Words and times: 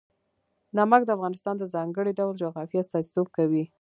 نمک 0.77 1.01
د 1.05 1.09
افغانستان 1.17 1.55
د 1.59 1.63
ځانګړي 1.73 2.11
ډول 2.19 2.33
جغرافیه 2.43 2.81
استازیتوب 2.81 3.27
کوي. 3.37 3.63